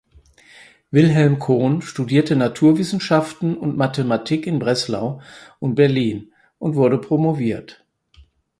[0.89, 5.21] Wilhelm Cohn studierte Naturwissenschaften und Mathematik in Breslau
[5.59, 7.85] und Berlin und wurde promoviert.